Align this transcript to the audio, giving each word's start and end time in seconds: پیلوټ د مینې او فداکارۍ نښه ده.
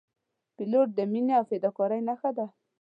پیلوټ 0.55 0.87
د 0.97 0.99
مینې 1.11 1.33
او 1.39 1.43
فداکارۍ 1.49 2.01
نښه 2.07 2.31
ده. 2.37 2.45